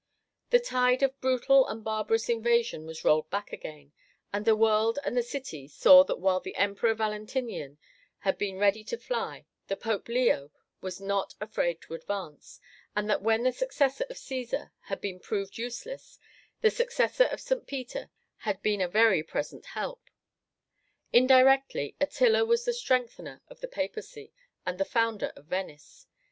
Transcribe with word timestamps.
The 0.49 0.57
tide 0.59 1.03
of 1.03 1.21
brutal 1.21 1.67
and 1.67 1.83
barbarous 1.83 2.27
invasion 2.27 2.87
was 2.87 3.05
rolled 3.05 3.29
back 3.29 3.53
again, 3.53 3.91
and 4.33 4.45
the 4.45 4.55
world 4.55 4.97
and 5.05 5.15
the 5.15 5.21
city 5.21 5.67
saw 5.67 6.03
that 6.05 6.19
while 6.19 6.39
the 6.39 6.55
Emperor 6.55 6.95
Valentinian 6.95 7.77
had 8.21 8.39
been 8.39 8.57
ready 8.57 8.83
to 8.85 8.97
fly, 8.97 9.45
the 9.67 9.77
Pope 9.77 10.07
Leo 10.07 10.49
was 10.81 10.99
not 10.99 11.35
afraid 11.39 11.81
to 11.81 11.93
advance, 11.93 12.59
and 12.95 13.07
that 13.11 13.21
"when 13.21 13.43
the 13.43 13.51
successor 13.51 14.05
of 14.09 14.15
Cæsar 14.17 14.71
had 14.81 15.01
been 15.01 15.19
proved 15.19 15.59
useless, 15.59 16.17
the 16.61 16.71
successor 16.71 17.25
of 17.25 17.39
St. 17.39 17.67
Peter 17.67 18.09
had 18.37 18.59
been 18.63 18.81
a 18.81 18.87
very 18.87 19.21
present 19.21 19.67
help." 19.67 20.09
Indirectly 21.13 21.95
Attila 22.01 22.43
was 22.43 22.65
the 22.65 22.73
strengthener 22.73 23.43
of 23.49 23.61
the 23.61 23.67
Papacy, 23.67 24.33
and 24.65 24.79
the 24.79 24.83
founder 24.83 25.31
of 25.35 25.45
Venice. 25.45 26.07